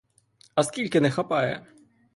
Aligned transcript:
А 0.55 0.63
скільки 0.63 1.01
не 1.01 1.11
хапає? 1.11 1.65